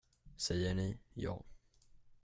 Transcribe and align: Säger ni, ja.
Säger 0.37 0.73
ni, 0.75 0.97
ja. 1.13 1.43